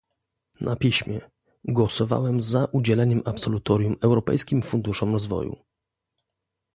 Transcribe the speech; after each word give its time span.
na 0.61 0.75
piśmie- 0.75 1.21
Głosowałem 1.77 2.41
za 2.41 2.65
udzieleniem 2.65 3.21
absolutorium 3.25 3.95
Europejskim 4.01 4.61
Funduszom 4.61 5.11
Rozwoju 5.11 5.55